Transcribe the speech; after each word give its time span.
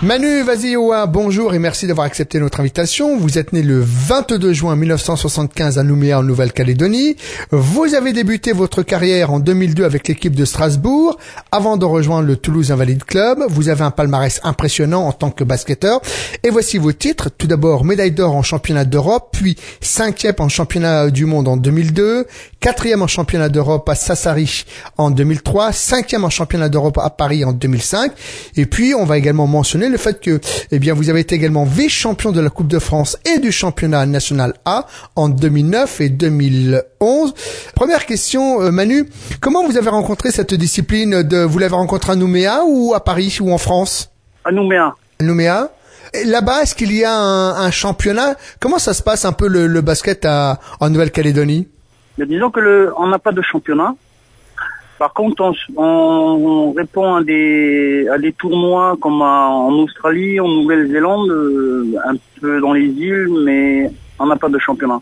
Manu 0.00 0.42
Vazioa, 0.44 1.06
bonjour 1.08 1.54
et 1.54 1.58
merci 1.58 1.88
d'avoir 1.88 2.06
accepté 2.06 2.38
notre 2.38 2.60
invitation. 2.60 3.18
Vous 3.18 3.36
êtes 3.36 3.52
né 3.52 3.62
le 3.62 3.80
22 3.84 4.52
juin 4.52 4.76
1975 4.76 5.76
à 5.76 5.82
Nouméa 5.82 6.20
en 6.20 6.22
Nouvelle-Calédonie. 6.22 7.16
Vous 7.50 7.96
avez 7.96 8.12
débuté 8.12 8.52
votre 8.52 8.84
carrière 8.84 9.32
en 9.32 9.40
2002 9.40 9.82
avec 9.82 10.06
l'équipe 10.06 10.36
de 10.36 10.44
Strasbourg 10.44 11.18
avant 11.50 11.76
de 11.76 11.84
rejoindre 11.84 12.28
le 12.28 12.36
Toulouse 12.36 12.70
Invalide 12.70 13.02
Club. 13.02 13.42
Vous 13.48 13.68
avez 13.70 13.82
un 13.82 13.90
palmarès 13.90 14.40
impressionnant 14.44 15.04
en 15.04 15.10
tant 15.10 15.32
que 15.32 15.42
basketteur. 15.42 16.00
Et 16.44 16.50
voici 16.50 16.78
vos 16.78 16.92
titres. 16.92 17.28
Tout 17.36 17.48
d'abord, 17.48 17.84
médaille 17.84 18.12
d'or 18.12 18.36
en 18.36 18.44
championnat 18.44 18.84
d'Europe, 18.84 19.30
puis 19.32 19.56
cinquième 19.80 20.36
en 20.38 20.48
championnat 20.48 21.10
du 21.10 21.24
monde 21.24 21.48
en 21.48 21.56
2002, 21.56 22.28
quatrième 22.60 23.02
en 23.02 23.08
championnat 23.08 23.48
d'Europe 23.48 23.88
à 23.88 23.96
Sassari 23.96 24.64
en 24.96 25.10
2003, 25.10 25.72
cinquième 25.72 26.24
en 26.24 26.30
championnat 26.30 26.68
d'Europe 26.68 26.98
à 26.98 27.10
Paris 27.10 27.44
en 27.44 27.52
2005. 27.52 28.12
Et 28.54 28.66
puis, 28.66 28.94
on 28.94 29.04
va 29.04 29.18
également 29.18 29.48
mentionner 29.48 29.87
le 29.88 29.96
fait 29.96 30.20
que, 30.20 30.40
eh 30.70 30.78
bien, 30.78 30.94
vous 30.94 31.10
avez 31.10 31.20
été 31.20 31.34
également 31.34 31.64
vice-champion 31.64 32.32
de 32.32 32.40
la 32.40 32.50
Coupe 32.50 32.68
de 32.68 32.78
France 32.78 33.18
et 33.24 33.38
du 33.38 33.52
championnat 33.52 34.06
national 34.06 34.54
A 34.64 34.86
en 35.16 35.28
2009 35.28 36.00
et 36.00 36.08
2011. 36.08 37.34
Première 37.74 38.06
question, 38.06 38.62
euh, 38.62 38.70
Manu, 38.70 39.08
comment 39.40 39.64
vous 39.64 39.76
avez 39.76 39.90
rencontré 39.90 40.30
cette 40.30 40.54
discipline 40.54 41.22
de, 41.22 41.38
vous 41.38 41.58
l'avez 41.58 41.74
rencontrée 41.74 42.12
à 42.12 42.16
Nouméa 42.16 42.60
ou 42.66 42.94
à 42.94 43.04
Paris 43.04 43.38
ou 43.40 43.52
en 43.52 43.58
France? 43.58 44.10
À 44.44 44.52
Nouméa. 44.52 44.94
Nouméa. 45.20 45.70
Là-bas, 46.24 46.62
est-ce 46.62 46.74
qu'il 46.74 46.92
y 46.92 47.04
a 47.04 47.14
un, 47.14 47.70
championnat? 47.70 48.34
Comment 48.60 48.78
ça 48.78 48.94
se 48.94 49.02
passe 49.02 49.24
un 49.24 49.32
peu 49.32 49.46
le, 49.48 49.80
basket 49.80 50.24
à, 50.24 50.58
en 50.80 50.90
Nouvelle-Calédonie? 50.90 51.68
Disons 52.18 52.50
que 52.50 52.60
le, 52.60 52.92
on 52.96 53.08
n'a 53.08 53.18
pas 53.18 53.32
de 53.32 53.42
championnat. 53.42 53.94
Par 54.98 55.12
contre, 55.12 55.52
on, 55.76 56.72
répond 56.72 57.14
à 57.14 57.22
des, 57.22 58.08
à 58.12 58.18
des 58.18 58.32
tournois 58.32 58.96
comme 59.00 59.22
en 59.22 59.70
Australie, 59.70 60.40
en 60.40 60.48
Nouvelle-Zélande, 60.48 61.30
euh, 61.30 61.94
un 62.04 62.14
peu 62.40 62.60
dans 62.60 62.72
les 62.72 62.86
îles, 62.86 63.28
mais 63.44 63.90
on 64.18 64.26
n'a 64.26 64.36
pas 64.36 64.48
de 64.48 64.58
championnat. 64.58 65.00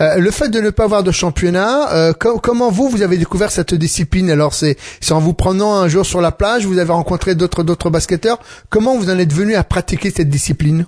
Euh, 0.00 0.18
le 0.18 0.30
fait 0.30 0.50
de 0.50 0.60
ne 0.60 0.70
pas 0.70 0.84
avoir 0.84 1.02
de 1.02 1.10
championnat, 1.10 1.92
euh, 1.92 2.12
comment 2.12 2.70
vous 2.70 2.88
vous 2.88 3.02
avez 3.02 3.16
découvert 3.16 3.50
cette 3.50 3.74
discipline? 3.74 4.30
Alors 4.30 4.52
c'est 4.52 4.76
en 5.10 5.18
vous 5.18 5.34
prenant 5.34 5.74
un 5.74 5.88
jour 5.88 6.04
sur 6.04 6.20
la 6.20 6.30
plage, 6.30 6.66
vous 6.66 6.78
avez 6.78 6.92
rencontré 6.92 7.34
d'autres 7.34 7.64
d'autres 7.64 7.90
basketteurs. 7.90 8.38
Comment 8.68 8.96
vous 8.96 9.10
en 9.10 9.18
êtes 9.18 9.32
venu 9.32 9.54
à 9.54 9.64
pratiquer 9.64 10.10
cette 10.10 10.28
discipline? 10.28 10.86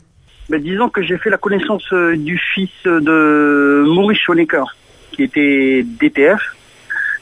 Ben, 0.51 0.62
disons 0.62 0.91
que 0.91 1.03
j'ai 1.03 1.17
fait 1.17 1.31
la 1.31 1.39
connaissance 1.39 1.92
du 1.92 2.39
fils 2.55 2.70
de 2.84 3.84
Maurice 3.86 4.19
Schonecker, 4.19 4.64
qui 5.12 5.25
était 5.25 5.84
DTF, 5.98 6.41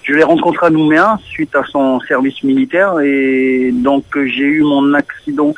je 0.09 0.15
l'ai 0.15 0.25
rencontré 0.25 0.67
à 0.67 0.71
Nouméa 0.71 1.19
suite 1.23 1.55
à 1.55 1.63
son 1.65 2.01
service 2.01 2.43
militaire 2.43 2.99
et 3.01 3.71
donc 3.73 4.05
j'ai 4.15 4.45
eu 4.45 4.63
mon 4.63 4.95
accident. 4.95 5.55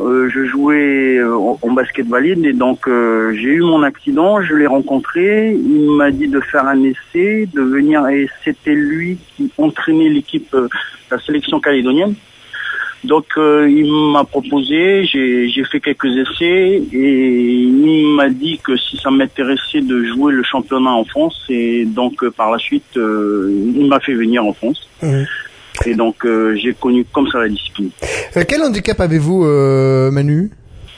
Euh, 0.00 0.28
je 0.28 0.44
jouais 0.44 1.16
euh, 1.16 1.36
en 1.36 1.72
basket 1.72 2.06
valide 2.06 2.44
et 2.44 2.52
donc 2.52 2.86
euh, 2.86 3.32
j'ai 3.34 3.50
eu 3.50 3.62
mon 3.62 3.82
accident, 3.82 4.42
je 4.42 4.54
l'ai 4.54 4.66
rencontré, 4.66 5.52
il 5.52 5.90
m'a 5.92 6.10
dit 6.10 6.28
de 6.28 6.40
faire 6.40 6.66
un 6.66 6.82
essai, 6.84 7.48
de 7.52 7.60
venir 7.60 8.06
et 8.08 8.28
c'était 8.44 8.74
lui 8.74 9.18
qui 9.36 9.50
entraînait 9.58 10.08
l'équipe, 10.08 10.54
la 11.10 11.18
sélection 11.20 11.60
calédonienne. 11.60 12.14
Donc 13.04 13.26
euh, 13.36 13.70
il 13.70 13.90
m'a 14.12 14.24
proposé, 14.24 15.04
j'ai 15.06 15.64
fait 15.70 15.80
quelques 15.80 16.06
essais 16.16 16.82
et 16.92 17.52
il 17.52 18.14
m'a 18.16 18.28
dit 18.28 18.58
que 18.58 18.76
si 18.76 18.96
ça 18.96 19.10
m'intéressait 19.10 19.82
de 19.82 20.04
jouer 20.04 20.32
le 20.32 20.42
championnat 20.42 20.90
en 20.90 21.04
France 21.04 21.40
et 21.48 21.84
donc 21.84 22.24
euh, 22.24 22.30
par 22.30 22.50
la 22.50 22.58
suite 22.58 22.96
euh, 22.96 23.50
il 23.76 23.86
m'a 23.86 24.00
fait 24.00 24.14
venir 24.14 24.44
en 24.44 24.52
France. 24.52 24.88
Mmh. 25.02 25.22
Et 25.86 25.94
donc 25.94 26.26
j'ai 26.56 26.74
connu 26.74 27.04
comme 27.12 27.28
ça 27.28 27.38
la 27.38 27.48
discipline. 27.48 27.90
quel 28.48 28.62
handicap 28.62 29.00
avez-vous 29.00 29.44
Manu? 30.10 30.50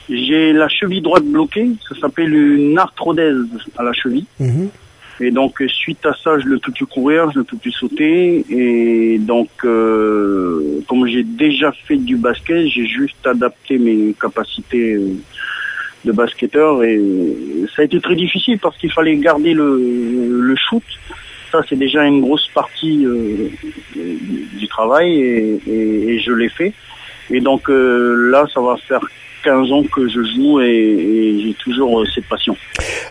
J'ai 0.09 0.55
la 0.55 0.69
cheville 0.69 1.03
droite 1.03 1.25
bloquée, 1.25 1.69
ça 1.87 2.01
s'appelle 2.01 2.35
une 2.35 2.79
arthrodèse 2.79 3.37
à 3.77 3.83
la 3.83 3.93
cheville. 3.93 4.25
Mmh. 4.41 4.69
Et 5.19 5.31
donc 5.31 5.63
suite 5.69 6.05
à 6.07 6.15
ça, 6.15 6.39
je 6.39 6.49
ne 6.49 6.57
peux 6.57 6.73
plus 6.73 6.87
courir, 6.87 7.31
je 7.33 7.41
ne 7.41 7.45
peux 7.45 7.57
plus 7.57 7.73
sauter. 7.73 8.45
Et 8.49 9.19
donc, 9.19 9.49
euh, 9.65 10.81
comme 10.89 11.07
j'ai 11.07 11.25
déjà 11.25 11.73
fait 11.73 11.97
du 11.97 12.17
basket, 12.17 12.67
j'ai 12.69 12.87
juste 12.87 13.27
adapté 13.27 13.79
mes 13.79 14.15
capacités 14.19 14.95
euh, 14.95 15.15
de 16.05 16.13
basketteur. 16.13 16.83
Et 16.85 16.99
ça 17.75 17.83
a 17.83 17.85
été 17.85 18.01
très 18.01 18.17
difficile 18.17 18.59
parce 18.59 18.79
qu'il 18.79 18.91
fallait 18.91 19.17
garder 19.17 19.53
le, 19.53 20.41
le 20.41 20.57
shoot. 20.57 20.83
Ça, 21.53 21.63
c'est 21.69 21.77
déjà 21.77 22.05
une 22.05 22.21
grosse 22.21 22.49
partie 22.49 23.05
euh, 23.05 23.49
du 23.95 24.69
travail 24.69 25.21
et, 25.21 26.19
je 26.25 26.33
l'ai 26.33 26.49
fait. 26.49 26.73
Et 27.31 27.41
donc 27.41 27.69
là, 27.69 28.47
ça 28.53 28.61
va 28.61 28.77
faire 28.77 29.01
15 29.43 29.73
ans 29.73 29.83
que 29.85 30.09
je 30.09 30.23
joue 30.35 30.61
et, 30.61 31.43
j'ai 31.45 31.55
toujours 31.55 32.01
euh, 32.01 32.05
cette 32.15 32.27
passion. 32.27 32.57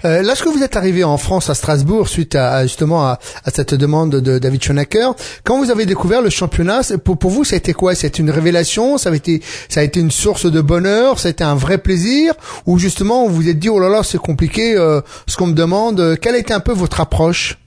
Euh, 0.06 0.22
lorsque 0.22 0.47
vous 0.47 0.63
êtes 0.63 0.75
arrivé 0.75 1.03
en 1.03 1.17
France 1.17 1.50
à 1.50 1.56
Strasbourg 1.56 2.07
suite 2.07 2.35
à, 2.35 2.63
justement 2.63 3.03
à, 3.03 3.19
cette 3.47 3.73
demande 3.73 4.12
de 4.12 4.40
David 4.40 4.63
Schoenacker, 4.63 5.12
quand 5.44 5.57
vous 5.57 5.72
avez 5.72 5.85
découvert 5.85 6.22
le 6.22 6.29
championnat, 6.29 6.81
pour, 7.03 7.17
pour 7.17 7.31
vous, 7.31 7.44
ça 7.44 7.56
a 7.56 7.57
été 7.57 7.73
quoi? 7.73 7.95
C'était 7.95 8.19
une 8.19 8.31
révélation? 8.31 8.97
Ça 8.97 9.09
a 9.09 9.16
été 9.16 9.41
ça 9.67 9.81
a 9.81 9.84
été 9.84 10.00
une 10.00 10.12
source 10.12 10.51
de 10.51 10.62
bonheur? 10.62 11.19
C'était 11.19 11.44
un 11.44 11.56
vrai 11.56 11.78
plaisir? 11.78 12.34
Ou 12.66 12.78
justement 12.78 13.28
vous 13.28 13.35
vous 13.35 13.50
êtes 13.50 13.59
dit 13.59 13.69
oh 13.69 13.79
là 13.79 13.90
là 13.90 14.03
c'est 14.03 14.17
compliqué 14.17 14.75
euh, 14.75 15.01
ce 15.28 15.38
qu'on 15.38 15.47
me 15.47 15.53
demande. 15.53 16.17
Quelle 16.22 16.35
a 16.35 16.40
été 16.40 16.53
un 16.53 16.59
peu 16.59 16.73
votre 16.73 17.01
approche? 17.01 17.57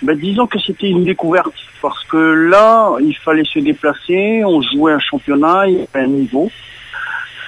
Ben, 0.00 0.16
disons 0.16 0.46
que 0.46 0.58
c'était 0.60 0.88
une 0.88 1.04
découverte 1.04 1.52
parce 1.82 2.04
que 2.04 2.16
là, 2.16 2.96
il 3.00 3.16
fallait 3.16 3.44
se 3.44 3.58
déplacer, 3.58 4.44
on 4.44 4.62
jouait 4.62 4.92
un 4.92 5.00
championnat, 5.00 5.66
il 5.66 5.74
y 5.74 5.86
avait 5.92 6.04
un 6.04 6.08
niveau. 6.08 6.50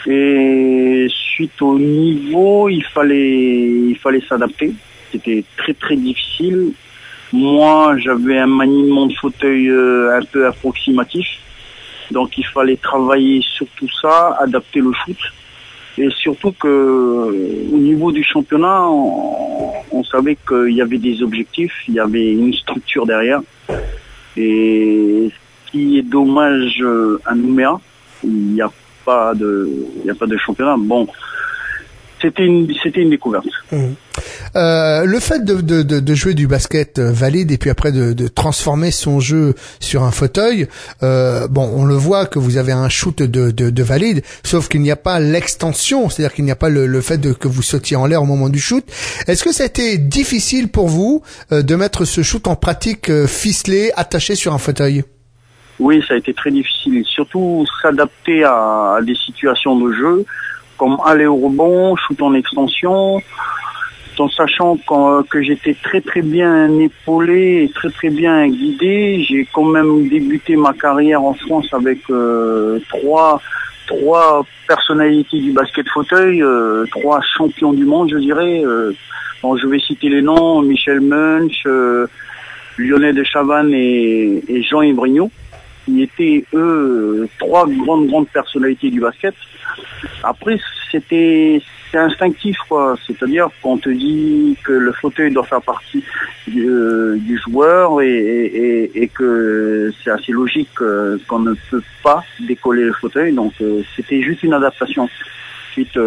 Et 0.06 1.06
suite 1.10 1.60
au 1.60 1.78
niveau, 1.78 2.68
il 2.68 2.84
fallait, 2.84 3.68
il 3.90 3.98
fallait 3.98 4.22
s'adapter. 4.28 4.72
C'était 5.12 5.44
très 5.56 5.74
très 5.74 5.96
difficile. 5.96 6.72
Moi, 7.32 7.96
j'avais 7.98 8.38
un 8.38 8.46
maniement 8.46 9.06
de 9.06 9.14
fauteuil 9.14 9.68
euh, 9.68 10.18
un 10.18 10.24
peu 10.24 10.46
approximatif. 10.46 11.26
Donc 12.10 12.36
il 12.38 12.46
fallait 12.46 12.76
travailler 12.76 13.40
sur 13.42 13.66
tout 13.76 13.88
ça, 14.00 14.36
adapter 14.40 14.80
le 14.80 14.92
foot. 15.04 15.18
Et 15.98 16.08
surtout 16.10 16.52
que 16.52 16.68
au 16.68 17.76
niveau 17.76 18.10
du 18.10 18.24
championnat, 18.24 18.88
on, 18.88 20.02
savait 20.04 20.36
qu'il 20.48 20.74
y 20.74 20.80
avait 20.80 20.98
des 20.98 21.22
objectifs, 21.22 21.72
il 21.86 21.94
y 21.94 22.00
avait 22.00 22.32
une 22.32 22.52
structure 22.54 23.06
derrière. 23.06 23.40
Et 24.36 25.30
ce 25.30 25.70
qui 25.70 25.98
est 25.98 26.02
dommage 26.02 26.78
euh, 26.80 27.20
à 27.24 27.34
Nouméa, 27.34 27.78
il 28.24 28.54
n'y 28.54 28.62
a 28.62 28.70
pas 29.04 29.34
de, 29.34 29.68
il 29.96 30.04
n'y 30.04 30.10
a 30.10 30.14
pas 30.14 30.26
de 30.26 30.36
championnat. 30.36 30.76
Bon, 30.78 31.06
c'était 32.20 32.44
une, 32.44 32.72
c'était 32.82 33.00
une 33.00 33.10
découverte. 33.10 33.46
Mmh. 33.72 33.92
Euh, 34.56 35.04
le 35.04 35.20
fait 35.20 35.44
de, 35.44 35.60
de, 35.60 35.82
de, 35.82 36.14
jouer 36.14 36.34
du 36.34 36.46
basket 36.46 36.98
euh, 36.98 37.12
valide 37.12 37.50
et 37.52 37.58
puis 37.58 37.70
après 37.70 37.92
de, 37.92 38.12
de 38.12 38.28
transformer 38.28 38.90
son 38.90 39.20
jeu 39.20 39.54
sur 39.78 40.02
un 40.02 40.10
fauteuil, 40.10 40.66
euh, 41.02 41.48
bon, 41.48 41.70
on 41.74 41.84
le 41.84 41.94
voit 41.94 42.26
que 42.26 42.38
vous 42.38 42.56
avez 42.56 42.72
un 42.72 42.88
shoot 42.88 43.22
de, 43.22 43.50
de, 43.50 43.82
valide, 43.82 44.22
sauf 44.42 44.68
qu'il 44.68 44.82
n'y 44.82 44.90
a 44.90 44.96
pas 44.96 45.20
l'extension, 45.20 46.10
c'est-à-dire 46.10 46.34
qu'il 46.34 46.44
n'y 46.44 46.50
a 46.50 46.56
pas 46.56 46.68
le, 46.68 46.86
le 46.86 47.00
fait 47.00 47.18
de, 47.18 47.32
que 47.32 47.48
vous 47.48 47.62
sautiez 47.62 47.96
en 47.96 48.06
l'air 48.06 48.22
au 48.22 48.26
moment 48.26 48.48
du 48.48 48.60
shoot. 48.60 48.84
Est-ce 49.26 49.44
que 49.44 49.50
été 49.62 49.98
difficile 49.98 50.68
pour 50.68 50.88
vous 50.88 51.22
euh, 51.52 51.62
de 51.62 51.74
mettre 51.74 52.04
ce 52.04 52.22
shoot 52.22 52.46
en 52.48 52.56
pratique 52.56 53.10
ficelé, 53.26 53.92
attaché 53.96 54.34
sur 54.34 54.52
un 54.52 54.58
fauteuil? 54.58 55.04
Oui, 55.80 56.04
ça 56.06 56.14
a 56.14 56.18
été 56.18 56.34
très 56.34 56.50
difficile. 56.50 57.04
Surtout 57.06 57.64
s'adapter 57.80 58.44
à, 58.44 58.98
des 59.02 59.14
situations 59.14 59.78
de 59.80 59.92
jeu, 59.92 60.24
comme 60.76 60.98
aller 61.04 61.26
au 61.26 61.36
rebond, 61.36 61.96
shoot 61.96 62.20
en 62.20 62.34
extension, 62.34 63.20
en 64.18 64.28
sachant 64.28 64.76
que 65.30 65.40
j'étais 65.40 65.74
très 65.82 66.02
très 66.02 66.20
bien 66.20 66.78
épaulé 66.78 67.64
et 67.64 67.72
très 67.72 67.88
très 67.88 68.10
bien 68.10 68.46
guidé. 68.48 69.24
J'ai 69.26 69.48
quand 69.50 69.64
même 69.64 70.08
débuté 70.08 70.56
ma 70.56 70.74
carrière 70.74 71.24
en 71.24 71.32
France 71.32 71.68
avec 71.72 71.98
euh, 72.10 72.78
trois 72.90 73.40
trois 73.86 74.44
personnalités 74.68 75.40
du 75.40 75.52
basket 75.52 75.88
fauteuil, 75.88 76.42
euh, 76.42 76.84
trois 76.90 77.22
champions 77.22 77.72
du 77.72 77.86
monde, 77.86 78.10
je 78.12 78.18
dirais. 78.18 78.62
Euh, 78.62 78.92
je 79.42 79.66
vais 79.66 79.78
citer 79.78 80.10
les 80.10 80.20
noms 80.20 80.60
Michel 80.60 81.00
Munch, 81.00 81.66
Lionel 82.76 83.14
de 83.14 83.24
Chavannes 83.24 83.72
et, 83.72 84.42
et 84.46 84.62
Jean 84.62 84.82
Ibrigno 84.82 85.30
étaient 85.98 86.44
eux 86.54 87.28
trois 87.38 87.66
grandes 87.66 88.06
grandes 88.08 88.28
personnalités 88.28 88.90
du 88.90 89.00
basket. 89.00 89.34
Après 90.22 90.58
c'était 90.90 91.62
instinctif 91.98 92.56
quoi, 92.68 92.96
c'est-à-dire 93.06 93.48
qu'on 93.62 93.78
te 93.78 93.88
dit 93.88 94.56
que 94.64 94.72
le 94.72 94.92
fauteuil 94.92 95.32
doit 95.32 95.44
faire 95.44 95.62
partie 95.62 96.04
du, 96.46 96.68
euh, 96.68 97.18
joueur 97.44 98.00
et, 98.02 99.10
que 99.14 99.90
c'est 100.02 100.10
assez 100.10 100.32
logique 100.32 100.68
euh, 100.80 101.18
qu'on 101.26 101.40
ne 101.40 101.54
peut 101.70 101.82
pas 102.02 102.22
décoller 102.40 102.84
le 102.84 102.92
fauteuil, 102.92 103.32
donc 103.32 103.52
euh, 103.60 103.82
c'était 103.96 104.22
juste 104.22 104.42
une 104.42 104.54
adaptation. 104.54 105.08
Ensuite, 105.70 105.98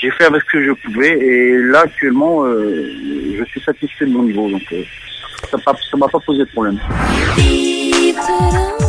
j'ai 0.00 0.10
fait 0.12 0.24
avec 0.24 0.42
ce 0.42 0.52
que 0.52 0.64
je 0.64 0.72
pouvais 0.72 1.18
et 1.18 1.58
là 1.58 1.80
actuellement 1.80 2.44
je 2.46 3.44
suis 3.46 3.60
satisfait 3.60 4.06
de 4.06 4.12
mon 4.12 4.22
niveau, 4.22 4.50
donc 4.50 4.62
ça 5.50 5.56
ne 5.56 5.98
m'a 5.98 6.08
pas 6.08 6.20
posé 6.20 6.40
de 6.40 6.50
problème. 6.50 6.78
será? 8.28 8.87